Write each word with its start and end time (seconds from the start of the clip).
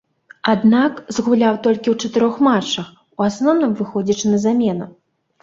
Аднак, 0.53 1.01
згуляў 1.17 1.59
толькі 1.67 1.83
ў 1.93 2.07
чатырох 2.07 2.41
матчах, 2.49 2.89
у 3.19 3.27
асноўным 3.29 3.79
выходзячы 3.83 4.25
на 4.35 4.43
замену. 4.49 4.91